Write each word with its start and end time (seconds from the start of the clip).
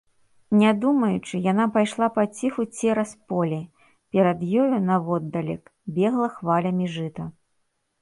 Не 0.59 0.69
думаючы, 0.85 1.41
яна 1.51 1.67
пайшла 1.75 2.07
паціху 2.15 2.65
цераз 2.77 3.11
поле, 3.33 3.61
перад 4.17 4.39
ёю, 4.65 4.67
наводдалек, 4.91 5.63
бегла 5.95 6.27
хвалямі 6.41 6.85
жыта. 7.01 7.33